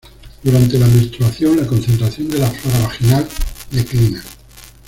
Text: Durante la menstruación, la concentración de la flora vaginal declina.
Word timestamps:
Durante 0.41 0.79
la 0.79 0.87
menstruación, 0.87 1.57
la 1.57 1.67
concentración 1.67 2.27
de 2.29 2.39
la 2.39 2.49
flora 2.49 2.79
vaginal 2.87 3.29
declina. 3.69 4.23